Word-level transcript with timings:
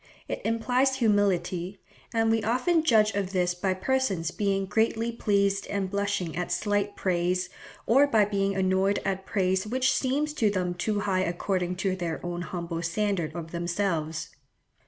It 0.27 0.41
implies 0.43 0.95
humility, 0.95 1.79
and 2.11 2.31
we 2.31 2.41
often 2.41 2.81
judge 2.83 3.11
of 3.13 3.33
this 3.33 3.53
by 3.53 3.75
persons 3.75 4.31
being 4.31 4.65
greatly 4.65 5.11
pleased 5.11 5.67
and 5.67 5.91
blushing 5.91 6.35
at 6.35 6.51
slight 6.51 6.95
praise, 6.95 7.49
or 7.85 8.07
by 8.07 8.25
being 8.25 8.55
annoyed 8.55 8.99
at 9.05 9.27
praise 9.27 9.67
which 9.67 9.93
seems 9.93 10.33
to 10.33 10.49
them 10.49 10.73
too 10.73 11.01
high 11.01 11.21
according 11.21 11.75
to 11.85 11.95
their 11.95 12.19
own 12.25 12.41
humble 12.41 12.81
standard 12.81 13.35
of 13.35 13.51
themselves. 13.51 14.31